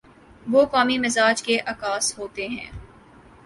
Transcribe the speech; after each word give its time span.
وہ 0.47 0.65
قومی 0.65 0.97
مزاج 0.97 1.43
کے 1.43 1.59
عکاس 1.65 2.17
ہوتے 2.19 2.47
ہیں۔ 2.47 2.69